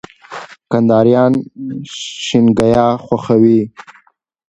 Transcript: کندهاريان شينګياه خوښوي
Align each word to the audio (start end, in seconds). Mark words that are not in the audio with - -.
کندهاريان 0.71 1.33
شينګياه 2.25 2.89
خوښوي 3.05 3.59